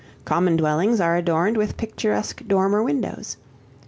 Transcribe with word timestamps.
Common 0.25 0.57
dwellings 0.57 0.99
are 0.99 1.15
adorned 1.15 1.57
with 1.57 1.77
picturesque 1.77 2.41
dormer 2.47 2.81
windows. 2.81 3.37